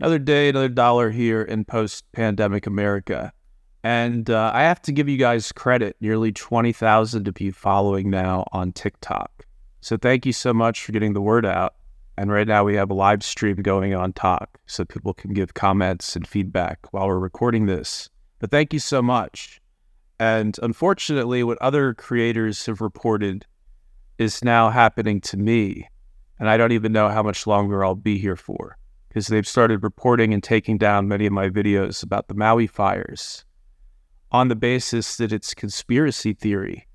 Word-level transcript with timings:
Another 0.00 0.20
day, 0.20 0.48
another 0.48 0.68
dollar 0.68 1.10
here 1.10 1.42
in 1.42 1.64
post 1.64 2.04
pandemic 2.12 2.68
America. 2.68 3.32
And 3.82 4.30
uh, 4.30 4.52
I 4.54 4.62
have 4.62 4.80
to 4.82 4.92
give 4.92 5.08
you 5.08 5.16
guys 5.16 5.50
credit. 5.50 5.96
Nearly 6.00 6.30
20,000 6.30 7.26
of 7.26 7.40
you 7.40 7.50
following 7.50 8.08
now 8.08 8.46
on 8.52 8.70
TikTok. 8.70 9.44
So 9.80 9.96
thank 9.96 10.24
you 10.24 10.32
so 10.32 10.54
much 10.54 10.84
for 10.84 10.92
getting 10.92 11.14
the 11.14 11.20
word 11.20 11.44
out. 11.44 11.74
And 12.16 12.30
right 12.30 12.46
now 12.46 12.62
we 12.62 12.76
have 12.76 12.90
a 12.90 12.94
live 12.94 13.24
stream 13.24 13.56
going 13.56 13.92
on 13.92 14.12
TikTok 14.12 14.60
so 14.66 14.84
people 14.84 15.14
can 15.14 15.32
give 15.32 15.54
comments 15.54 16.14
and 16.14 16.28
feedback 16.28 16.78
while 16.92 17.08
we're 17.08 17.18
recording 17.18 17.66
this. 17.66 18.08
But 18.38 18.52
thank 18.52 18.72
you 18.72 18.78
so 18.78 19.02
much. 19.02 19.60
And 20.20 20.56
unfortunately, 20.62 21.42
what 21.42 21.58
other 21.60 21.92
creators 21.92 22.66
have 22.66 22.80
reported 22.80 23.46
is 24.16 24.44
now 24.44 24.70
happening 24.70 25.20
to 25.22 25.36
me. 25.36 25.88
And 26.38 26.48
I 26.48 26.56
don't 26.56 26.72
even 26.72 26.92
know 26.92 27.08
how 27.08 27.24
much 27.24 27.48
longer 27.48 27.84
I'll 27.84 27.96
be 27.96 28.18
here 28.18 28.36
for 28.36 28.77
because 29.08 29.28
they've 29.28 29.46
started 29.46 29.82
reporting 29.82 30.34
and 30.34 30.42
taking 30.42 30.78
down 30.78 31.08
many 31.08 31.26
of 31.26 31.32
my 31.32 31.48
videos 31.48 32.02
about 32.02 32.28
the 32.28 32.34
Maui 32.34 32.66
fires 32.66 33.44
on 34.30 34.48
the 34.48 34.56
basis 34.56 35.16
that 35.16 35.32
it's 35.32 35.54
conspiracy 35.54 36.34
theory, 36.34 36.86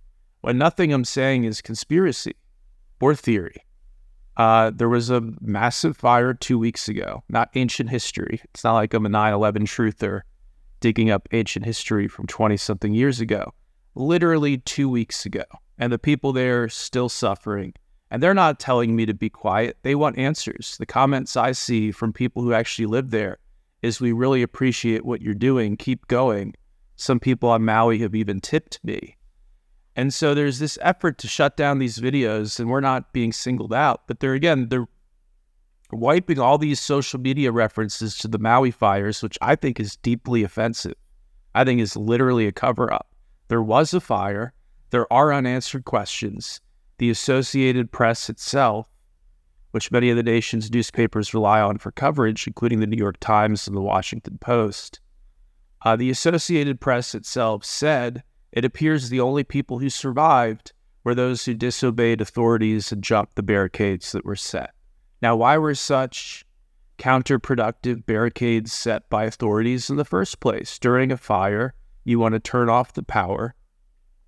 when 0.42 0.58
nothing 0.58 0.94
I'm 0.94 1.06
saying 1.06 1.46
is 1.46 1.62
conspiracy 1.62 2.36
or 3.02 3.16
theory. 3.16 3.58
Uh, 4.38 4.72
there 4.74 4.90
was 4.90 5.10
a 5.10 5.22
massive 5.42 5.96
fire 5.96 6.34
two 6.34 6.58
weeks 6.58 6.88
ago, 6.88 7.24
not 7.30 7.50
ancient 7.56 7.90
history. 7.90 8.42
It's 8.46 8.64
not 8.64 8.74
like 8.74 8.94
I'm 8.94 9.06
a 9.06 9.10
9 9.10 9.34
11 9.34 9.66
truther 9.66 10.22
digging 10.80 11.12
up 11.12 11.28
ancient 11.32 11.66
history 11.66 12.08
from 12.08 12.28
20 12.28 12.58
something 12.58 12.94
years 12.94 13.20
ago. 13.20 13.54
Literally 13.96 14.58
two 14.58 14.90
weeks 14.90 15.26
ago. 15.26 15.44
And 15.78 15.94
the 15.94 16.00
people 16.00 16.34
there 16.34 16.64
are 16.64 16.70
still 16.70 17.10
suffering. 17.10 17.74
And 18.14 18.22
they're 18.22 18.36
not 18.36 18.60
telling 18.60 18.96
me 18.96 19.08
to 19.08 19.14
be 19.16 19.32
quiet. 19.32 19.78
They 19.82 19.96
want 19.96 20.20
answers. 20.20 20.78
The 20.78 20.86
comments 20.86 21.36
I 21.36 21.52
see 21.52 21.90
from 21.92 22.14
people 22.14 22.44
who 22.44 22.54
actually 22.54 22.86
live 22.86 23.10
there 23.10 23.40
is 23.82 24.00
we 24.00 24.12
really 24.12 24.44
appreciate 24.44 25.04
what 25.04 25.24
you're 25.24 25.34
doing. 25.34 25.76
Keep 25.78 26.08
going. 26.08 26.54
Some 26.96 27.20
people 27.20 27.50
on 27.50 27.66
Maui 27.66 27.98
have 27.98 28.14
even 28.14 28.40
tipped 28.40 28.80
me. 28.84 29.18
And 29.96 30.14
so 30.14 30.36
there's 30.36 30.60
this 30.60 30.78
effort 30.84 31.18
to 31.18 31.28
shut 31.28 31.58
down 31.58 31.80
these 31.80 31.98
videos, 31.98 32.60
and 32.60 32.70
we're 32.70 32.82
not 32.82 33.14
being 33.14 33.34
singled 33.34 33.74
out. 33.74 34.04
But 34.06 34.20
they're 34.20 34.36
again, 34.36 34.70
they're 34.70 34.88
wiping 35.92 36.38
all 36.38 36.60
these 36.60 36.80
social 36.80 37.20
media 37.20 37.52
references 37.52 38.16
to 38.20 38.28
the 38.28 38.38
Maui 38.38 38.70
fires, 38.70 39.24
which 39.24 39.40
I 39.42 39.56
think 39.56 39.80
is 39.80 39.96
deeply 39.96 40.44
offensive. 40.44 40.96
I 41.56 41.64
think 41.64 41.82
is 41.82 41.98
literally 41.98 42.46
a 42.46 42.52
cover 42.52 42.94
up. 42.94 43.08
There 43.48 43.64
was 43.64 43.92
a 43.92 44.00
fire, 44.00 44.54
there 44.92 45.12
are 45.12 45.34
unanswered 45.34 45.86
questions. 45.86 46.62
The 47.04 47.10
Associated 47.10 47.92
Press 47.92 48.30
itself, 48.30 48.88
which 49.72 49.92
many 49.92 50.10
of 50.10 50.16
the 50.16 50.24
nation's 50.24 50.72
newspapers 50.72 51.34
rely 51.34 51.60
on 51.60 51.78
for 51.78 51.92
coverage, 51.92 52.48
including 52.48 52.80
the 52.80 52.88
New 52.88 52.96
York 52.96 53.18
Times 53.20 53.68
and 53.68 53.76
the 53.76 53.82
Washington 53.82 54.38
Post, 54.38 55.02
uh, 55.82 55.98
the 55.98 56.10
Associated 56.10 56.80
Press 56.80 57.14
itself 57.14 57.66
said 57.66 58.24
it 58.54 58.64
appears 58.64 59.10
the 59.10 59.20
only 59.20 59.44
people 59.44 59.80
who 59.80 59.90
survived 59.90 60.72
were 61.04 61.14
those 61.14 61.44
who 61.44 61.54
disobeyed 61.54 62.22
authorities 62.22 62.94
and 62.94 63.04
jumped 63.04 63.36
the 63.36 63.44
barricades 63.44 64.14
that 64.14 64.24
were 64.24 64.38
set. 64.38 64.72
Now, 65.22 65.36
why 65.36 65.58
were 65.58 65.76
such 65.76 66.46
counterproductive 66.98 68.06
barricades 68.06 68.72
set 68.72 69.10
by 69.10 69.26
authorities 69.26 69.90
in 69.90 69.98
the 69.98 70.06
first 70.06 70.40
place? 70.40 70.80
During 70.80 71.12
a 71.12 71.18
fire, 71.18 71.74
you 72.06 72.18
want 72.18 72.32
to 72.32 72.40
turn 72.40 72.70
off 72.70 72.94
the 72.94 73.04
power 73.04 73.56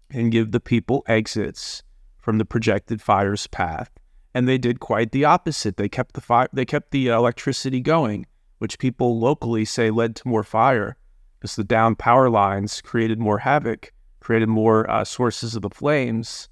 and 0.10 0.30
give 0.30 0.52
the 0.52 0.60
people 0.60 1.06
exits 1.08 1.82
from 2.26 2.40
the 2.40 2.44
projected 2.44 3.04
fire's 3.04 3.46
path. 3.46 3.92
And 4.34 4.48
they 4.50 4.58
did 4.58 4.80
quite 4.80 5.12
the 5.12 5.26
opposite. 5.26 5.78
They 5.78 5.88
kept 5.88 6.16
the 6.16 6.22
fire, 6.22 6.50
they 6.52 6.66
kept 6.66 6.90
the 6.90 7.10
electricity 7.10 7.82
going, 7.82 8.26
which 8.58 8.80
people 8.80 9.20
locally 9.20 9.64
say 9.64 9.92
led 9.92 10.16
to 10.16 10.28
more 10.28 10.44
fire 10.44 10.98
because 11.38 11.56
the 11.56 11.64
down 11.64 11.96
power 11.96 12.28
lines 12.28 12.82
created 12.82 13.20
more 13.20 13.38
havoc, 13.38 13.94
created 14.22 14.50
more 14.50 14.90
uh, 14.90 15.06
sources 15.06 15.56
of 15.56 15.62
the 15.62 15.70
flames. 15.70 16.50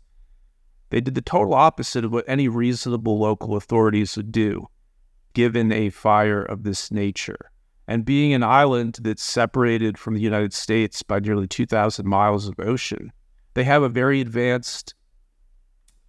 They 0.91 1.01
did 1.01 1.16
the 1.16 1.22
total 1.22 1.56
opposite 1.56 2.05
of 2.05 2.13
what 2.13 2.25
any 2.28 2.47
reasonable 2.47 3.17
local 3.17 3.55
authorities 3.55 4.16
would 4.16 4.31
do 4.31 4.67
given 5.34 5.72
a 5.72 5.90
fire 5.90 6.44
of 6.44 6.61
this 6.61 6.91
nature. 6.91 7.50
And 7.88 8.05
being 8.05 8.31
an 8.35 8.44
island 8.44 9.00
that's 9.01 9.23
separated 9.23 9.97
from 9.97 10.13
the 10.13 10.22
United 10.22 10.53
States 10.53 11.01
by 11.01 11.19
nearly 11.19 11.47
2,000 11.47 12.05
miles 12.05 12.47
of 12.47 12.59
ocean, 12.59 13.11
they 13.55 13.63
have 13.63 13.81
a 13.81 13.90
very 13.90 14.22
advanced, 14.22 14.94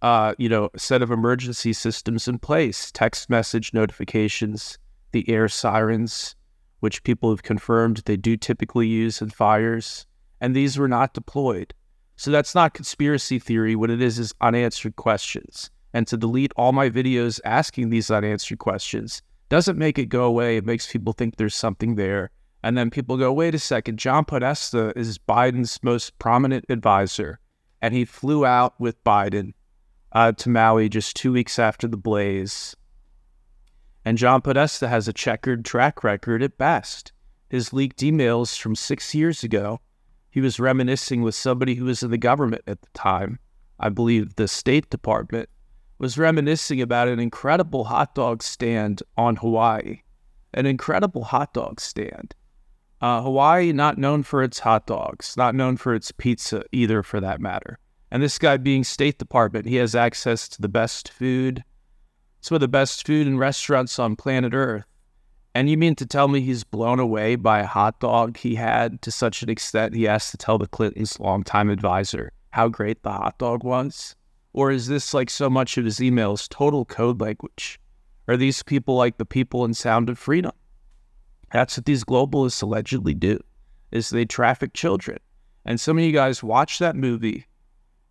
uh, 0.05 0.35
you 0.37 0.47
know, 0.47 0.69
a 0.71 0.77
set 0.77 1.01
of 1.01 1.09
emergency 1.09 1.73
systems 1.73 2.27
in 2.27 2.37
place: 2.37 2.91
text 2.91 3.27
message 3.27 3.73
notifications, 3.73 4.77
the 5.13 5.27
air 5.27 5.49
sirens, 5.49 6.35
which 6.79 7.03
people 7.03 7.31
have 7.31 7.41
confirmed 7.41 8.03
they 8.05 8.15
do 8.15 8.37
typically 8.37 8.87
use 8.87 9.19
in 9.19 9.31
fires, 9.31 10.05
and 10.39 10.55
these 10.55 10.77
were 10.77 10.87
not 10.87 11.15
deployed. 11.15 11.73
So 12.17 12.29
that's 12.29 12.53
not 12.53 12.75
conspiracy 12.75 13.39
theory. 13.39 13.75
What 13.75 13.89
it 13.89 13.99
is 13.99 14.19
is 14.19 14.31
unanswered 14.41 14.95
questions. 14.95 15.71
And 15.91 16.05
to 16.05 16.17
delete 16.17 16.53
all 16.55 16.71
my 16.71 16.87
videos 16.87 17.39
asking 17.43 17.89
these 17.89 18.11
unanswered 18.11 18.59
questions 18.59 19.23
doesn't 19.49 19.79
make 19.79 19.97
it 19.97 20.05
go 20.05 20.25
away. 20.25 20.57
It 20.57 20.67
makes 20.67 20.91
people 20.91 21.13
think 21.13 21.37
there's 21.37 21.55
something 21.55 21.95
there. 21.95 22.29
And 22.61 22.77
then 22.77 22.91
people 22.91 23.17
go, 23.17 23.33
wait 23.33 23.55
a 23.55 23.59
second, 23.59 23.97
John 23.97 24.23
Podesta 24.23 24.93
is 24.95 25.17
Biden's 25.17 25.81
most 25.81 26.19
prominent 26.19 26.65
advisor. 26.69 27.39
And 27.81 27.95
he 27.95 28.05
flew 28.05 28.45
out 28.45 28.79
with 28.79 29.03
Biden 29.03 29.53
uh, 30.15 30.31
to 30.31 30.49
Maui 30.49 30.87
just 30.87 31.17
two 31.17 31.33
weeks 31.33 31.59
after 31.59 31.87
the 31.89 31.97
blaze. 31.97 32.73
And 34.05 34.17
John 34.17 34.41
Podesta 34.41 34.87
has 34.87 35.07
a 35.07 35.13
checkered 35.13 35.65
track 35.65 36.05
record 36.05 36.41
at 36.41 36.57
best. 36.57 37.11
His 37.49 37.73
leaked 37.73 37.99
emails 37.99 38.57
from 38.57 38.75
six 38.75 39.13
years 39.13 39.43
ago, 39.43 39.81
he 40.31 40.39
was 40.39 40.59
reminiscing 40.59 41.21
with 41.21 41.35
somebody 41.35 41.75
who 41.75 41.85
was 41.85 42.01
in 42.01 42.11
the 42.11 42.17
government 42.17 42.61
at 42.65 42.81
the 42.81 42.87
time, 42.93 43.39
I 43.77 43.89
believe 43.89 44.35
the 44.35 44.47
State 44.47 44.89
Department, 44.89 45.49
was 45.97 46.17
reminiscing 46.17 46.81
about 46.81 47.09
an 47.09 47.19
incredible 47.19 47.83
hot 47.83 48.15
dog 48.15 48.41
stand 48.41 49.03
on 49.17 49.35
Hawaii. 49.35 50.01
An 50.53 50.65
incredible 50.65 51.25
hot 51.25 51.53
dog 51.53 51.81
stand. 51.81 52.35
Uh, 53.01 53.21
Hawaii, 53.21 53.73
not 53.73 53.97
known 53.97 54.23
for 54.23 54.41
its 54.41 54.59
hot 54.59 54.87
dogs, 54.87 55.35
not 55.35 55.55
known 55.55 55.75
for 55.75 55.93
its 55.93 56.13
pizza 56.13 56.63
either, 56.71 57.03
for 57.03 57.19
that 57.19 57.41
matter. 57.41 57.79
And 58.15 58.23
this 58.23 58.39
guy 58.39 58.55
being 58.55 58.85
State 58.85 59.19
Department, 59.19 59.65
he 59.65 59.75
has 59.75 59.93
access 59.93 60.47
to 60.47 60.61
the 60.61 60.69
best 60.69 61.09
food, 61.09 61.65
some 62.39 62.55
of 62.55 62.61
the 62.61 62.67
best 62.69 63.05
food 63.05 63.27
and 63.27 63.37
restaurants 63.37 63.99
on 63.99 64.15
planet 64.15 64.53
Earth. 64.53 64.85
And 65.53 65.69
you 65.69 65.75
mean 65.75 65.95
to 65.95 66.05
tell 66.05 66.29
me 66.29 66.39
he's 66.39 66.63
blown 66.63 67.01
away 67.01 67.35
by 67.35 67.59
a 67.59 67.65
hot 67.65 67.99
dog 67.99 68.37
he 68.37 68.55
had 68.55 69.01
to 69.01 69.11
such 69.11 69.43
an 69.43 69.49
extent 69.49 69.95
he 69.95 70.03
has 70.03 70.31
to 70.31 70.37
tell 70.37 70.57
the 70.57 70.65
Clintons' 70.65 71.19
longtime 71.19 71.69
advisor 71.69 72.31
how 72.51 72.69
great 72.69 73.03
the 73.03 73.11
hot 73.11 73.37
dog 73.37 73.65
was? 73.65 74.15
Or 74.53 74.71
is 74.71 74.87
this 74.87 75.13
like 75.13 75.29
so 75.29 75.49
much 75.49 75.77
of 75.77 75.83
his 75.83 75.99
emails 75.99 76.47
total 76.47 76.85
code 76.85 77.19
language? 77.19 77.81
Are 78.29 78.37
these 78.37 78.63
people 78.63 78.95
like 78.95 79.17
the 79.17 79.25
people 79.25 79.65
in 79.65 79.73
Sound 79.73 80.09
of 80.09 80.17
Freedom? 80.17 80.53
That's 81.51 81.75
what 81.75 81.85
these 81.85 82.05
globalists 82.05 82.63
allegedly 82.63 83.13
do, 83.13 83.41
is 83.91 84.09
they 84.09 84.23
traffic 84.23 84.73
children. 84.73 85.17
And 85.65 85.81
some 85.81 85.97
of 85.97 86.03
you 86.05 86.13
guys 86.13 86.41
watch 86.41 86.79
that 86.79 86.95
movie 86.95 87.45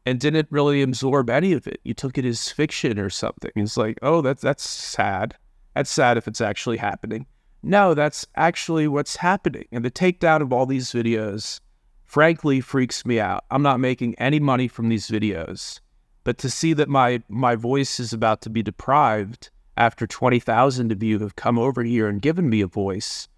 and 0.07 0.21
didn't 0.21 0.49
really 0.51 0.83
absorb 0.83 1.31
any 1.31 1.53
of 1.53 1.67
it. 1.67 1.81
You 1.85 1.95
took 1.95 2.19
it 2.19 2.25
as 2.25 2.51
fiction 2.51 2.99
or 2.99 3.11
something. 3.11 3.51
It's 3.57 3.77
like, 3.77 3.99
oh, 4.03 4.21
that's 4.21 4.43
that's 4.43 4.69
sad. 4.69 5.37
That's 5.75 5.91
sad 5.91 6.17
if 6.17 6.29
it's 6.29 6.41
actually 6.41 6.77
happening. 6.77 7.27
No, 7.63 7.95
that's 7.95 8.27
actually 8.37 8.87
what's 8.89 9.17
happening. 9.17 9.67
And 9.73 9.85
the 9.85 9.91
takedown 9.91 10.43
of 10.43 10.53
all 10.53 10.67
these 10.67 10.93
videos, 10.93 11.61
frankly, 12.05 12.61
freaks 12.61 13.07
me 13.07 13.19
out. 13.19 13.45
I'm 13.51 13.63
not 13.63 13.81
making 13.81 14.15
any 14.17 14.39
money 14.39 14.69
from 14.69 14.89
these 14.89 15.09
videos, 15.09 15.81
but 16.25 16.39
to 16.39 16.51
see 16.51 16.75
that 16.75 16.89
my 16.89 17.23
my 17.29 17.57
voice 17.57 17.99
is 17.99 18.13
about 18.13 18.43
to 18.43 18.51
be 18.51 18.63
deprived 18.63 19.51
after 19.77 20.07
20,000 20.07 20.93
of 20.93 21.03
you 21.03 21.19
have 21.19 21.37
come 21.37 21.59
over 21.59 21.83
here 21.83 22.09
and 22.09 22.23
given 22.23 22.49
me 22.49 22.61
a 22.61 22.67
voice 22.67 23.29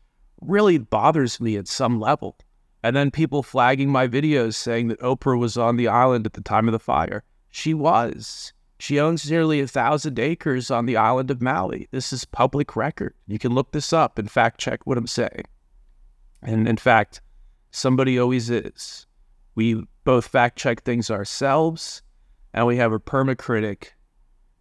really 0.42 0.76
bothers 0.78 1.40
me 1.40 1.56
at 1.56 1.68
some 1.68 1.98
level. 1.98 2.36
And 2.86 2.94
then 2.94 3.10
people 3.10 3.42
flagging 3.42 3.90
my 3.90 4.06
videos 4.06 4.54
saying 4.54 4.86
that 4.88 5.00
Oprah 5.00 5.36
was 5.36 5.56
on 5.56 5.74
the 5.74 5.88
island 5.88 6.24
at 6.24 6.34
the 6.34 6.40
time 6.40 6.68
of 6.68 6.72
the 6.72 6.78
fire. 6.78 7.24
She 7.50 7.74
was. 7.74 8.52
She 8.78 9.00
owns 9.00 9.28
nearly 9.28 9.60
a 9.60 9.66
thousand 9.66 10.20
acres 10.20 10.70
on 10.70 10.86
the 10.86 10.96
island 10.96 11.32
of 11.32 11.42
Maui. 11.42 11.88
This 11.90 12.12
is 12.12 12.24
public 12.24 12.76
record. 12.76 13.14
You 13.26 13.40
can 13.40 13.52
look 13.52 13.72
this 13.72 13.92
up 13.92 14.20
and 14.20 14.30
fact 14.30 14.60
check 14.60 14.86
what 14.86 14.96
I'm 14.96 15.08
saying. 15.08 15.46
And 16.42 16.68
in 16.68 16.76
fact, 16.76 17.22
somebody 17.72 18.20
always 18.20 18.50
is. 18.50 19.08
We 19.56 19.82
both 20.04 20.28
fact 20.28 20.56
check 20.56 20.84
things 20.84 21.10
ourselves, 21.10 22.02
and 22.54 22.68
we 22.68 22.76
have 22.76 22.92
a 22.92 23.00
permacritic, 23.00 23.86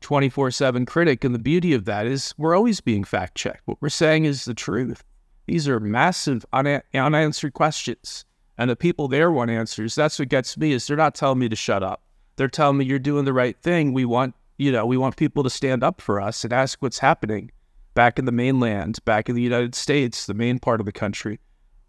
24 0.02 0.50
7 0.50 0.88
critic. 0.88 1.24
And 1.24 1.36
the 1.36 1.38
beauty 1.38 1.76
of 1.76 1.86
that 1.86 2.08
is 2.08 2.34
we're 2.40 2.56
always 2.56 2.82
being 2.82 3.04
fact 3.04 3.36
checked. 3.36 3.62
What 3.66 3.78
we're 3.82 3.90
saying 3.90 4.26
is 4.26 4.46
the 4.46 4.56
truth. 4.56 5.04
These 5.48 5.68
are 5.68 5.80
massive 5.80 6.46
una- 6.56 6.84
unanswered 6.94 7.54
questions. 7.54 8.26
And 8.58 8.70
the 8.70 8.76
people 8.76 9.08
there 9.08 9.32
want 9.32 9.52
answers. 9.52 9.96
That's 9.96 10.18
what 10.18 10.30
gets 10.30 10.58
me 10.58 10.72
is 10.72 10.88
they're 10.88 10.96
not 10.98 11.16
telling 11.16 11.40
me 11.40 11.50
to 11.50 11.56
shut 11.56 11.84
up. 11.84 12.02
They're 12.38 12.48
telling 12.48 12.78
me 12.78 12.86
you're 12.86 13.00
doing 13.00 13.26
the 13.26 13.34
right 13.34 13.58
thing. 13.62 13.94
We 13.94 14.06
want, 14.06 14.34
you 14.58 14.72
know, 14.72 14.86
we 14.86 14.98
want 14.98 15.18
people 15.18 15.44
to 15.44 15.50
stand 15.50 15.84
up 15.84 16.02
for 16.02 16.22
us 16.22 16.44
and 16.44 16.54
ask 16.54 16.82
what's 16.82 17.00
happening. 17.00 17.52
back 17.96 18.20
in 18.20 18.26
the 18.26 18.32
mainland, 18.32 19.00
back 19.06 19.30
in 19.30 19.36
the 19.36 19.42
United 19.42 19.74
States, 19.74 20.26
the 20.26 20.34
main 20.34 20.60
part 20.60 20.80
of 20.80 20.86
the 20.86 20.92
country. 20.92 21.40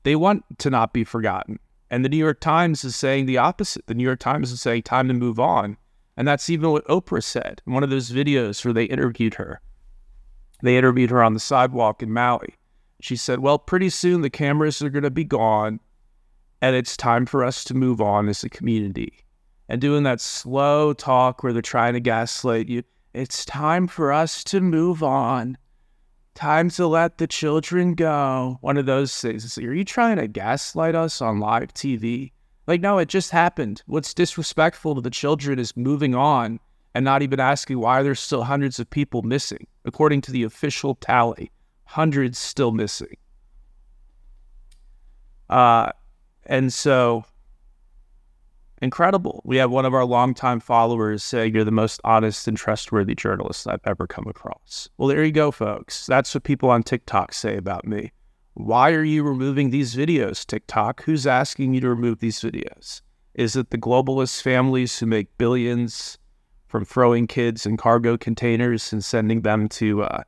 They 0.05 0.17
want 0.17 0.45
to 0.59 0.71
not 0.71 0.95
be 0.95 1.05
forgotten. 1.05 1.59
And 1.91 2.05
the 2.05 2.09
New 2.09 2.17
York 2.17 2.41
Times 2.41 2.85
is 2.85 2.97
saying 2.97 3.27
the 3.27 3.39
opposite. 3.39 3.87
The 3.87 3.95
New 3.95 4.05
York 4.05 4.21
Times 4.21 4.51
is 4.51 4.61
saying 4.61 4.85
time 4.85 5.09
to 5.09 5.15
move 5.15 5.39
on. 5.39 5.77
And 6.17 6.27
that's 6.27 6.49
even 6.49 6.71
what 6.71 6.87
Oprah 6.87 7.23
said 7.23 7.61
in 7.67 7.75
one 7.75 7.83
of 7.83 7.91
those 7.91 8.11
videos 8.11 8.65
where 8.65 8.73
they 8.73 8.85
interviewed 8.85 9.35
her. 9.35 9.61
They 10.63 10.79
interviewed 10.79 11.11
her 11.11 11.23
on 11.23 11.35
the 11.35 11.41
sidewalk 11.41 12.03
in 12.03 12.13
Maui. 12.13 12.55
She 13.01 13.17
said, 13.17 13.41
Well, 13.41 13.59
pretty 13.59 13.91
soon 13.91 14.23
the 14.23 14.31
cameras 14.31 14.83
are 14.83 14.91
going 14.91 15.03
to 15.05 15.11
be 15.11 15.25
gone, 15.25 15.81
and 16.63 16.75
it's 16.75 16.97
time 16.97 17.27
for 17.27 17.45
us 17.45 17.65
to 17.65 17.75
move 17.75 18.01
on 18.01 18.29
as 18.29 18.43
a 18.43 18.49
community. 18.49 19.25
And 19.69 19.81
doing 19.81 20.05
that 20.05 20.21
slow 20.21 20.93
talk 20.93 21.43
where 21.43 21.53
they're 21.53 21.63
trying 21.63 21.95
to 21.95 22.01
gaslight 22.01 22.69
you, 22.69 22.83
it's 23.13 23.45
time 23.45 23.87
for 23.87 24.13
us 24.13 24.45
to 24.45 24.61
move 24.61 25.03
on. 25.03 25.59
Time 26.35 26.69
to 26.71 26.87
let 26.87 27.19
the 27.19 27.27
children 27.27 27.95
go. 27.95 28.59
One 28.61 28.77
of 28.77 28.87
those 28.87 29.19
things. 29.19 29.57
Are 29.57 29.75
you 29.75 29.85
trying 29.85 30.17
to 30.17 30.29
gaslight 30.29 30.95
us 30.95 31.23
on 31.23 31.41
live 31.41 31.73
TV? 31.73 32.33
Like, 32.67 32.81
no, 32.81 32.99
it 32.99 33.09
just 33.09 33.31
happened. 33.31 33.83
What's 33.87 34.13
disrespectful 34.13 34.95
to 34.97 35.01
the 35.01 35.11
children 35.11 35.59
is 35.59 35.77
moving 35.77 36.15
on 36.15 36.61
and 36.95 37.05
not 37.05 37.23
even 37.23 37.41
asking 37.41 37.79
why 37.79 38.03
there's 38.03 38.21
still 38.21 38.43
hundreds 38.43 38.79
of 38.79 38.91
people 38.91 39.23
missing. 39.23 39.67
According 39.85 40.21
to 40.23 40.33
the 40.33 40.43
official 40.43 40.97
tally, 40.97 41.51
hundreds 41.87 42.39
still 42.39 42.73
missing. 42.73 43.17
Uh, 45.49 45.91
and 46.45 46.73
so, 46.73 47.25
incredible. 48.83 49.41
We 49.45 49.57
have 49.57 49.71
one 49.71 49.85
of 49.85 49.95
our 49.95 50.05
longtime 50.05 50.61
followers 50.61 51.23
saying 51.23 51.55
you're 51.55 51.65
the 51.65 51.71
most 51.71 52.01
honest 52.05 52.47
and 52.49 52.57
trustworthy 52.57 53.15
journalist 53.15 53.67
I've 53.67 53.81
ever 53.85 54.07
come 54.07 54.27
across. 54.27 54.89
Well, 54.99 55.09
there 55.09 55.25
you 55.25 55.33
go, 55.33 55.51
folks. 55.51 56.07
That's 56.07 56.35
what 56.35 56.45
people 56.45 56.71
on 56.71 56.83
TikTok 56.83 57.33
say 57.33 57.57
about 57.57 57.87
me. 57.87 58.13
Why 58.55 58.93
are 58.93 59.05
you 59.05 59.23
removing 59.23 59.71
these 59.71 59.95
videos, 59.95 60.47
TikTok? 60.47 61.03
Who's 61.05 61.27
asking 61.27 61.75
you 61.75 61.81
to 61.81 61.89
remove 61.89 62.21
these 62.21 62.41
videos? 62.41 63.03
Is 63.35 63.55
it 63.55 63.71
the 63.71 63.79
globalist 63.79 64.41
families 64.41 64.99
who 64.99 65.07
make 65.07 65.37
billions 65.37 66.19
from 66.67 66.85
throwing 66.85 67.27
kids 67.27 67.67
in 67.67 67.77
cargo 67.77 68.17
containers 68.17 68.93
and 68.93 69.05
sending 69.05 69.43
them 69.43 69.69
to 69.69 70.03
uh, 70.03 70.23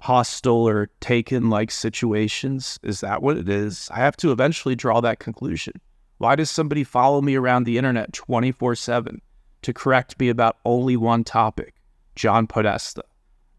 hostile 0.00 0.68
or 0.68 0.90
taken 1.00 1.50
like 1.50 1.70
situations? 1.70 2.78
Is 2.82 3.00
that 3.00 3.22
what 3.22 3.36
it 3.36 3.48
is? 3.48 3.88
I 3.92 3.98
have 3.98 4.16
to 4.18 4.32
eventually 4.32 4.74
draw 4.74 5.00
that 5.00 5.18
conclusion. 5.18 5.74
Why 6.18 6.34
does 6.34 6.50
somebody 6.50 6.84
follow 6.84 7.20
me 7.20 7.36
around 7.36 7.64
the 7.64 7.78
internet 7.78 8.12
24 8.12 8.74
7 8.74 9.20
to 9.62 9.72
correct 9.72 10.18
me 10.18 10.28
about 10.28 10.58
only 10.64 10.96
one 10.96 11.24
topic? 11.24 11.74
John 12.16 12.46
Podesta. 12.46 13.04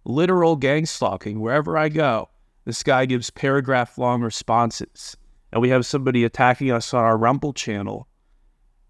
Literal 0.04 0.56
gang 0.56 0.86
stalking 0.86 1.40
wherever 1.40 1.78
I 1.78 1.90
go. 1.90 2.30
This 2.66 2.84
guy 2.84 3.06
gives 3.06 3.30
paragraph 3.30 3.98
long 3.98 4.22
responses. 4.22 5.16
And 5.52 5.62
we 5.62 5.70
have 5.70 5.86
somebody 5.86 6.24
attacking 6.24 6.72
us 6.72 6.94
on 6.94 7.04
our 7.04 7.18
Rumble 7.18 7.54
channel. 7.54 8.08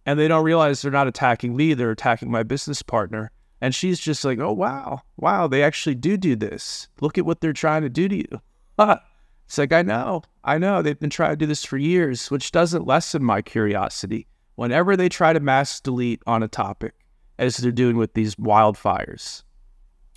And 0.05 0.19
they 0.19 0.27
don't 0.27 0.43
realize 0.43 0.81
they're 0.81 0.91
not 0.91 1.07
attacking 1.07 1.55
me, 1.55 1.73
they're 1.73 1.91
attacking 1.91 2.31
my 2.31 2.43
business 2.43 2.81
partner. 2.81 3.31
And 3.61 3.75
she's 3.75 3.99
just 3.99 4.23
like, 4.23 4.39
oh, 4.39 4.53
wow, 4.53 5.01
wow, 5.17 5.47
they 5.47 5.63
actually 5.63 5.95
do 5.95 6.17
do 6.17 6.35
this. 6.35 6.87
Look 7.01 7.17
at 7.17 7.25
what 7.25 7.41
they're 7.41 7.53
trying 7.53 7.81
to 7.81 7.89
do 7.89 8.07
to 8.07 8.15
you. 8.15 8.41
it's 9.45 9.57
like, 9.57 9.73
I 9.73 9.81
know, 9.81 10.23
I 10.43 10.57
know. 10.57 10.81
They've 10.81 10.99
been 10.99 11.09
trying 11.09 11.31
to 11.31 11.35
do 11.37 11.45
this 11.45 11.65
for 11.65 11.77
years, 11.77 12.31
which 12.31 12.51
doesn't 12.51 12.87
lessen 12.87 13.23
my 13.23 13.41
curiosity. 13.41 14.27
Whenever 14.55 14.95
they 14.95 15.09
try 15.09 15.33
to 15.33 15.39
mass 15.39 15.79
delete 15.79 16.21
on 16.25 16.43
a 16.43 16.47
topic, 16.47 16.93
as 17.37 17.57
they're 17.57 17.71
doing 17.71 17.97
with 17.97 18.13
these 18.13 18.35
wildfires, 18.35 19.43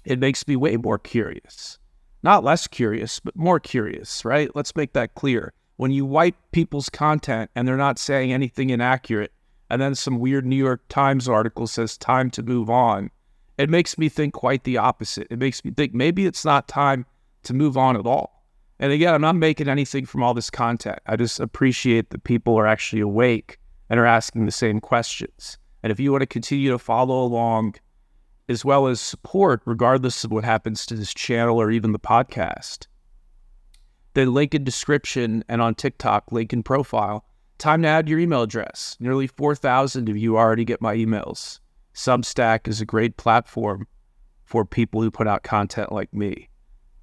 it 0.04 0.18
makes 0.18 0.46
me 0.46 0.56
way 0.56 0.76
more 0.76 0.98
curious 0.98 1.78
not 2.22 2.44
less 2.44 2.66
curious, 2.66 3.20
but 3.20 3.36
more 3.36 3.58
curious, 3.58 4.24
right? 4.24 4.54
Let's 4.54 4.76
make 4.76 4.92
that 4.92 5.14
clear. 5.14 5.52
When 5.76 5.90
you 5.90 6.06
wipe 6.06 6.36
people's 6.52 6.88
content 6.88 7.50
and 7.54 7.66
they're 7.66 7.76
not 7.76 7.98
saying 7.98 8.32
anything 8.32 8.70
inaccurate, 8.70 9.32
and 9.70 9.80
then 9.80 9.94
some 9.94 10.20
weird 10.20 10.46
New 10.46 10.56
York 10.56 10.82
Times 10.88 11.28
article 11.28 11.66
says 11.66 11.96
time 11.96 12.30
to 12.32 12.42
move 12.42 12.70
on, 12.70 13.10
it 13.58 13.70
makes 13.70 13.98
me 13.98 14.08
think 14.08 14.34
quite 14.34 14.64
the 14.64 14.78
opposite. 14.78 15.26
It 15.30 15.38
makes 15.38 15.64
me 15.64 15.70
think 15.70 15.94
maybe 15.94 16.26
it's 16.26 16.44
not 16.44 16.68
time 16.68 17.06
to 17.44 17.54
move 17.54 17.76
on 17.76 17.96
at 17.96 18.06
all. 18.06 18.44
And 18.78 18.92
again, 18.92 19.14
I'm 19.14 19.20
not 19.20 19.36
making 19.36 19.68
anything 19.68 20.06
from 20.06 20.22
all 20.22 20.34
this 20.34 20.50
content. 20.50 20.98
I 21.06 21.16
just 21.16 21.38
appreciate 21.38 22.10
that 22.10 22.24
people 22.24 22.56
are 22.56 22.66
actually 22.66 23.00
awake 23.00 23.58
and 23.88 24.00
are 24.00 24.06
asking 24.06 24.46
the 24.46 24.52
same 24.52 24.80
questions. 24.80 25.58
And 25.82 25.92
if 25.92 26.00
you 26.00 26.10
want 26.10 26.22
to 26.22 26.26
continue 26.26 26.70
to 26.70 26.78
follow 26.78 27.22
along 27.24 27.74
as 28.48 28.64
well 28.64 28.86
as 28.86 29.00
support, 29.00 29.62
regardless 29.64 30.24
of 30.24 30.32
what 30.32 30.44
happens 30.44 30.86
to 30.86 30.94
this 30.94 31.14
channel 31.14 31.60
or 31.60 31.70
even 31.70 31.92
the 31.92 31.98
podcast. 31.98 32.86
The 34.14 34.26
link 34.26 34.54
in 34.54 34.64
description 34.64 35.44
and 35.48 35.62
on 35.62 35.74
TikTok, 35.74 36.32
link 36.32 36.52
in 36.52 36.62
profile. 36.62 37.24
Time 37.58 37.82
to 37.82 37.88
add 37.88 38.08
your 38.08 38.18
email 38.18 38.42
address. 38.42 38.96
Nearly 39.00 39.26
4,000 39.26 40.08
of 40.08 40.16
you 40.16 40.36
already 40.36 40.64
get 40.64 40.82
my 40.82 40.94
emails. 40.94 41.60
Substack 41.94 42.68
is 42.68 42.80
a 42.80 42.86
great 42.86 43.16
platform 43.16 43.86
for 44.44 44.64
people 44.64 45.02
who 45.02 45.10
put 45.10 45.28
out 45.28 45.42
content 45.42 45.92
like 45.92 46.12
me. 46.12 46.48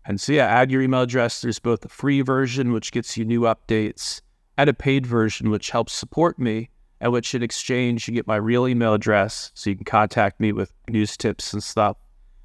And 0.05 0.19
so, 0.19 0.33
yeah, 0.33 0.45
add 0.45 0.71
your 0.71 0.81
email 0.81 1.01
address. 1.01 1.41
There's 1.41 1.59
both 1.59 1.85
a 1.85 1.89
free 1.89 2.21
version, 2.21 2.71
which 2.71 2.91
gets 2.91 3.17
you 3.17 3.25
new 3.25 3.41
updates, 3.41 4.21
and 4.57 4.69
a 4.69 4.73
paid 4.73 5.05
version, 5.05 5.49
which 5.49 5.69
helps 5.69 5.93
support 5.93 6.39
me 6.39 6.69
at 7.01 7.11
which 7.11 7.33
in 7.33 7.43
exchange 7.43 8.07
you 8.07 8.13
get 8.13 8.27
my 8.27 8.35
real 8.35 8.67
email 8.67 8.93
address 8.93 9.51
so 9.53 9.69
you 9.69 9.75
can 9.75 9.85
contact 9.85 10.39
me 10.39 10.51
with 10.51 10.73
news 10.89 11.15
tips 11.15 11.53
and 11.53 11.63
stuff. 11.63 11.97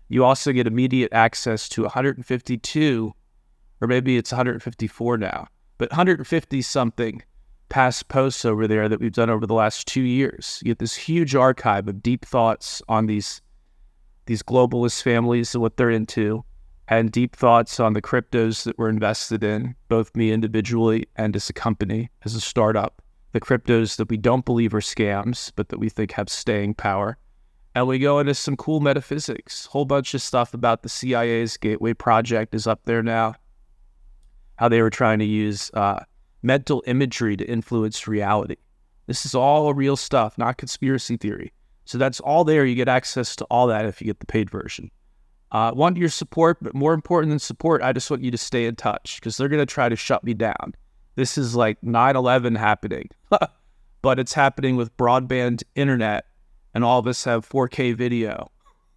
You 0.08 0.24
also 0.24 0.52
get 0.52 0.66
immediate 0.66 1.12
access 1.12 1.68
to 1.70 1.82
152, 1.82 3.12
or 3.80 3.88
maybe 3.88 4.16
it's 4.16 4.30
154 4.30 5.18
now, 5.18 5.48
but 5.78 5.90
150 5.90 6.62
something 6.62 7.22
past 7.68 8.08
posts 8.08 8.44
over 8.44 8.66
there 8.66 8.88
that 8.88 9.00
we've 9.00 9.12
done 9.12 9.30
over 9.30 9.46
the 9.46 9.54
last 9.54 9.86
two 9.86 10.02
years. 10.02 10.60
You 10.62 10.70
get 10.70 10.78
this 10.78 10.94
huge 10.94 11.34
archive 11.34 11.88
of 11.88 12.02
deep 12.02 12.24
thoughts 12.24 12.82
on 12.88 13.06
these 13.06 13.40
these 14.26 14.42
globalist 14.42 15.02
families 15.02 15.54
and 15.54 15.60
what 15.60 15.76
they're 15.76 15.90
into, 15.90 16.44
and 16.88 17.12
deep 17.12 17.36
thoughts 17.36 17.78
on 17.78 17.92
the 17.92 18.00
cryptos 18.00 18.64
that 18.64 18.78
we're 18.78 18.88
invested 18.88 19.44
in, 19.44 19.74
both 19.88 20.16
me 20.16 20.32
individually 20.32 21.06
and 21.16 21.36
as 21.36 21.50
a 21.50 21.52
company, 21.52 22.10
as 22.24 22.34
a 22.34 22.40
startup 22.40 23.02
the 23.34 23.40
cryptos 23.40 23.96
that 23.96 24.08
we 24.08 24.16
don't 24.16 24.44
believe 24.44 24.72
are 24.74 24.80
scams, 24.80 25.50
but 25.56 25.68
that 25.68 25.80
we 25.80 25.88
think 25.88 26.12
have 26.12 26.28
staying 26.28 26.72
power. 26.72 27.18
And 27.74 27.88
we 27.88 27.98
go 27.98 28.20
into 28.20 28.32
some 28.32 28.56
cool 28.56 28.78
metaphysics. 28.78 29.66
Whole 29.66 29.84
bunch 29.84 30.14
of 30.14 30.22
stuff 30.22 30.54
about 30.54 30.84
the 30.84 30.88
CIA's 30.88 31.56
Gateway 31.56 31.94
Project 31.94 32.54
is 32.54 32.68
up 32.68 32.84
there 32.84 33.02
now. 33.02 33.34
How 34.54 34.68
they 34.68 34.80
were 34.80 34.88
trying 34.88 35.18
to 35.18 35.24
use 35.24 35.68
uh, 35.74 36.04
mental 36.44 36.82
imagery 36.86 37.36
to 37.36 37.44
influence 37.44 38.06
reality. 38.06 38.56
This 39.06 39.26
is 39.26 39.34
all 39.34 39.72
real 39.74 39.96
stuff, 39.96 40.38
not 40.38 40.58
conspiracy 40.58 41.16
theory. 41.16 41.52
So 41.84 41.98
that's 41.98 42.20
all 42.20 42.44
there. 42.44 42.64
You 42.64 42.74
get 42.74 42.88
access 42.88 43.34
to 43.36 43.44
all 43.46 43.66
that 43.66 43.84
if 43.86 44.00
you 44.00 44.06
get 44.06 44.20
the 44.20 44.26
paid 44.26 44.50
version. 44.50 44.90
Uh, 45.52 45.72
want 45.74 45.96
your 45.96 46.08
support, 46.08 46.58
but 46.62 46.74
more 46.74 46.94
important 46.94 47.30
than 47.30 47.38
support, 47.38 47.82
I 47.82 47.92
just 47.92 48.10
want 48.10 48.22
you 48.22 48.30
to 48.30 48.38
stay 48.38 48.66
in 48.66 48.76
touch 48.76 49.20
because 49.20 49.36
they're 49.36 49.48
going 49.48 49.60
to 49.60 49.66
try 49.66 49.88
to 49.88 49.96
shut 49.96 50.24
me 50.24 50.34
down. 50.34 50.74
This 51.16 51.38
is 51.38 51.54
like 51.54 51.80
9 51.82 52.16
11 52.16 52.56
happening, 52.56 53.08
but 54.02 54.18
it's 54.18 54.32
happening 54.32 54.76
with 54.76 54.96
broadband 54.96 55.62
internet, 55.76 56.26
and 56.74 56.82
all 56.82 56.98
of 56.98 57.06
us 57.06 57.22
have 57.24 57.48
4K 57.48 57.94
video. 57.94 58.50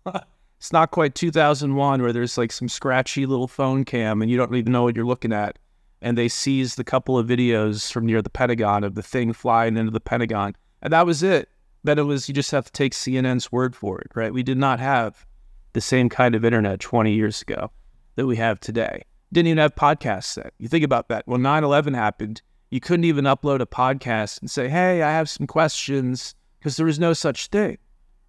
it's 0.58 0.74
not 0.74 0.92
quite 0.92 1.14
2001 1.14 2.02
where 2.02 2.14
there's 2.14 2.38
like 2.38 2.52
some 2.52 2.68
scratchy 2.68 3.26
little 3.28 3.48
phone 3.48 3.86
cam 3.86 4.22
and 4.22 4.32
you 4.32 4.38
don't 4.38 4.56
even 4.56 4.72
know 4.72 4.84
what 4.84 4.96
you're 4.96 5.06
looking 5.06 5.34
at. 5.34 5.60
And 6.02 6.18
they 6.18 6.28
seized 6.28 6.80
a 6.80 6.84
couple 6.84 7.18
of 7.18 7.28
videos 7.28 7.92
from 7.92 8.06
near 8.06 8.22
the 8.22 8.30
Pentagon 8.30 8.84
of 8.84 8.96
the 8.96 9.04
thing 9.04 9.34
flying 9.34 9.78
into 9.78 9.92
the 9.92 10.00
Pentagon. 10.00 10.56
And 10.82 10.94
that 10.94 11.06
was 11.06 11.24
it. 11.24 11.50
Then 11.84 11.98
it 11.98 12.04
was, 12.04 12.28
you 12.28 12.36
just 12.36 12.52
have 12.52 12.66
to 12.66 12.72
take 12.72 12.94
CNN's 12.94 13.52
word 13.52 13.76
for 13.76 14.00
it, 14.00 14.12
right? 14.14 14.34
We 14.34 14.44
did 14.44 14.58
not 14.58 14.80
have 14.80 15.26
the 15.74 15.82
same 15.82 16.10
kind 16.10 16.36
of 16.36 16.46
internet 16.46 16.80
20 16.80 17.14
years 17.14 17.42
ago 17.42 17.72
that 18.16 18.28
we 18.28 18.36
have 18.36 18.60
today 18.60 19.04
didn't 19.32 19.48
even 19.48 19.58
have 19.58 19.76
podcasts 19.76 20.36
then. 20.36 20.52
You 20.58 20.68
think 20.68 20.84
about 20.86 21.10
that. 21.10 21.28
When 21.28 21.42
9 21.42 21.64
11 21.64 21.94
happened, 21.94 22.42
you 22.70 22.80
couldn't 22.80 23.06
even 23.06 23.26
upload 23.26 23.62
a 23.62 23.66
podcast 23.66 24.42
and 24.42 24.50
say, 24.50 24.70
hey, 24.70 25.02
I 25.02 25.12
have 25.12 25.30
some 25.30 25.48
questions, 25.48 26.36
because 26.60 26.78
there 26.78 26.86
was 26.86 27.00
no 27.00 27.14
such 27.14 27.48
thing. 27.48 27.78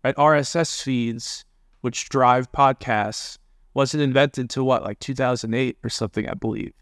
Right? 0.05 0.17
RSS 0.17 0.83
feeds, 0.83 1.45
which 1.81 2.09
drive 2.09 2.51
podcasts, 2.53 3.39
wasn't 3.75 4.03
invented 4.03 4.43
until 4.43 4.65
what, 4.65 4.83
like 4.83 4.99
2008 5.01 5.79
or 5.85 5.91
something, 5.91 6.29
I 6.29 6.35
believe. 6.35 6.73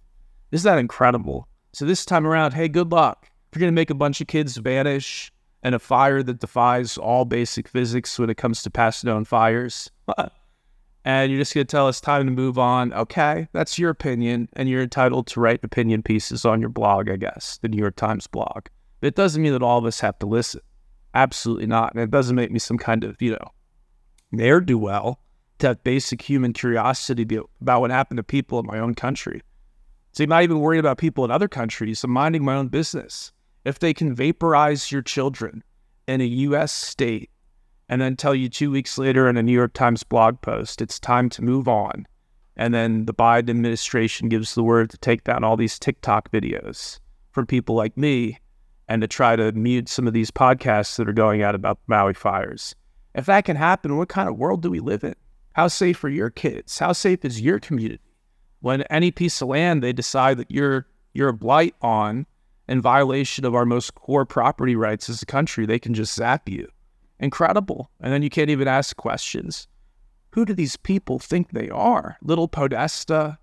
Isn't 0.53 0.71
that 0.71 0.79
incredible? 0.79 1.49
So 1.73 1.85
this 1.85 2.05
time 2.05 2.27
around, 2.27 2.55
hey, 2.55 2.69
good 2.69 2.93
luck. 2.93 3.29
If 3.51 3.57
you're 3.57 3.61
going 3.61 3.75
to 3.75 3.81
make 3.81 3.91
a 3.91 3.95
bunch 3.95 4.21
of 4.21 4.27
kids 4.27 4.57
vanish 4.57 5.33
and 5.63 5.75
a 5.75 5.79
fire 5.79 6.23
that 6.23 6.41
defies 6.41 6.97
all 6.97 7.25
basic 7.25 7.69
physics 7.69 8.19
when 8.19 8.31
it 8.31 8.37
comes 8.37 8.63
to 8.63 8.71
past 8.71 9.05
known 9.05 9.25
fires, 9.25 9.91
and 11.05 11.31
you're 11.31 11.41
just 11.41 11.55
going 11.55 11.67
to 11.67 11.71
tell 11.71 11.89
us 11.89 12.01
time 12.01 12.27
to 12.27 12.33
move 12.33 12.59
on. 12.59 12.93
Okay, 12.93 13.49
that's 13.53 13.79
your 13.79 13.91
opinion, 13.91 14.49
and 14.55 14.69
you're 14.69 14.83
entitled 14.83 15.27
to 15.29 15.41
write 15.41 15.65
opinion 15.65 16.03
pieces 16.03 16.45
on 16.45 16.61
your 16.61 16.71
blog, 16.71 17.11
I 17.11 17.17
guess, 17.17 17.59
the 17.63 17.69
New 17.69 17.79
York 17.79 17.97
Times 17.97 18.27
blog. 18.27 18.67
But 19.01 19.09
it 19.09 19.15
doesn't 19.15 19.43
mean 19.43 19.53
that 19.53 19.63
all 19.63 19.79
of 19.79 19.85
us 19.85 20.01
have 20.01 20.19
to 20.21 20.27
listen. 20.27 20.61
Absolutely 21.15 21.67
not. 21.67 21.93
And 21.95 22.03
it 22.03 22.11
doesn't 22.11 22.37
make 22.37 22.51
me 22.51 22.59
some 22.59 22.79
kind 22.79 23.05
of, 23.05 23.21
you 23.21 23.33
know, 23.33 23.53
ne'er 24.33 24.61
do 24.61 24.79
well. 24.79 25.21
to 25.59 25.69
have 25.69 25.85
basic 25.85 26.21
human 26.21 26.53
curiosity 26.53 27.27
about 27.61 27.81
what 27.81 27.91
happened 27.91 28.19
to 28.19 28.23
people 28.23 28.59
in 28.59 28.67
my 28.67 28.79
own 28.79 28.95
country. 28.95 29.43
So 30.17 30.25
I'm 30.25 30.31
not 30.31 30.45
even 30.45 30.61
worried 30.61 30.79
about 30.79 30.97
people 30.97 31.27
in 31.27 31.31
other 31.31 31.47
countries. 31.47 32.03
I'm 32.03 32.11
minding 32.11 32.43
my 32.43 32.55
own 32.55 32.69
business. 32.69 33.33
If 33.67 33.81
they 33.81 33.93
can 33.93 34.15
vaporize 34.15 34.91
your 34.91 35.03
children 35.03 35.63
in 36.09 36.23
a 36.23 36.25
U.S. 36.25 36.73
state 36.73 37.29
and 37.91 38.01
then 38.01 38.17
tell 38.17 38.35
you 38.35 38.49
two 38.49 38.71
weeks 38.71 38.97
later 38.97 39.29
in 39.29 39.37
a 39.37 39.43
New 39.43 39.53
York 39.53 39.75
Times 39.75 40.05
blog 40.05 40.41
post, 40.41 40.81
it's 40.81 40.99
time 40.99 41.29
to 41.29 41.43
move 41.43 41.69
on. 41.69 42.07
And 42.57 42.73
then 42.73 43.05
the 43.05 43.13
Biden 43.13 43.51
administration 43.51 44.31
gives 44.31 44.55
the 44.55 44.63
word 44.63 44.89
to 44.89 44.97
take 44.97 45.23
down 45.23 45.45
all 45.45 45.55
these 45.55 45.79
TikTok 45.79 46.31
videos 46.31 46.99
from 47.33 47.45
people 47.45 47.75
like 47.75 47.95
me 47.99 48.39
and 48.89 49.03
to 49.03 49.07
try 49.07 49.37
to 49.37 49.53
mute 49.53 49.87
some 49.87 50.07
of 50.07 50.15
these 50.15 50.31
podcasts 50.31 50.97
that 50.97 51.11
are 51.11 51.13
going 51.13 51.43
out 51.43 51.55
about 51.55 51.79
Maui 51.89 52.15
fires. 52.15 52.75
If 53.15 53.27
that 53.27 53.45
can 53.45 53.57
happen, 53.57 53.99
what 53.99 54.09
kind 54.09 54.31
of 54.31 54.39
world 54.39 54.63
do 54.63 54.71
we 54.71 54.81
live 54.81 55.05
in? 55.05 55.15
How 55.53 55.69
safe 55.69 56.03
are 56.05 56.09
your 56.09 56.31
kids? 56.31 56.79
How 56.79 56.93
safe 56.93 57.23
is 57.23 57.43
your 57.43 57.61
community? 57.61 58.01
When 58.61 58.83
any 58.83 59.11
piece 59.11 59.41
of 59.43 59.49
land 59.49 59.83
they 59.83 59.93
decide 59.93 60.39
that 60.39 60.51
you're 60.51 60.87
you're 61.15 61.29
a 61.29 61.35
blight 61.35 61.75
on 61.81 62.27
in 62.69 62.81
violation 62.81 63.45
of 63.45 63.55
our 63.55 63.65
most 63.65 63.95
core 63.95 64.27
property 64.27 64.77
rights 64.77 65.09
as 65.09 65.23
a 65.23 65.27
country, 65.27 65.67
they 65.67 65.79
can 65.79 65.95
just 65.95 66.15
zap 66.15 66.49
you. 66.49 66.69
Incredible. 67.19 67.91
And 68.01 68.13
then 68.13 68.23
you 68.23 68.31
can't 68.31 68.51
even 68.51 68.69
ask 68.69 68.97
questions. 68.97 69.69
Who 70.31 70.45
do 70.45 70.53
these 70.53 70.77
people 70.77 71.19
think 71.19 71.51
they 71.51 71.71
are? 71.71 72.19
Little 72.23 72.49
Podesta 72.49 73.39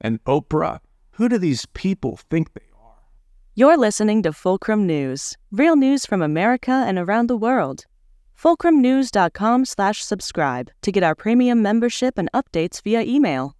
and 0.00 0.22
Oprah. 0.24 0.80
Who 1.12 1.28
do 1.28 1.38
these 1.38 1.66
people 1.66 2.16
think 2.16 2.54
they 2.54 2.66
are? 2.76 2.96
You're 3.54 3.76
listening 3.76 4.22
to 4.24 4.32
Fulcrum 4.32 4.84
News, 4.84 5.36
real 5.52 5.76
news 5.76 6.04
from 6.04 6.22
America 6.22 6.72
and 6.72 6.98
around 6.98 7.28
the 7.28 7.36
world. 7.36 7.86
Fulcrumnews.com 8.36 9.64
slash 9.64 10.02
subscribe 10.02 10.70
to 10.82 10.90
get 10.90 11.04
our 11.04 11.14
premium 11.14 11.62
membership 11.62 12.18
and 12.18 12.28
updates 12.34 12.82
via 12.82 13.02
email. 13.02 13.54